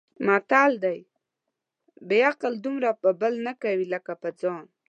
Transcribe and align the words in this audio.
متل 0.25 0.71
دی: 0.83 0.99
بې 2.07 2.19
عقل 2.29 2.53
دومره 2.65 2.89
په 3.01 3.09
بل 3.21 3.33
نه 3.47 3.53
کوي 3.63 3.85
لکه 3.93 4.13
په 4.21 4.29
ځان. 4.39 4.65